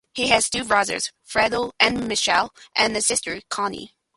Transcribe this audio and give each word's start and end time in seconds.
He 0.15 0.29
has 0.29 0.49
two 0.49 0.63
brothers, 0.65 1.11
Fredo 1.23 1.73
and 1.79 2.07
Michael, 2.07 2.55
and 2.75 2.97
a 2.97 3.03
sister, 3.03 3.39
Connie. 3.49 3.93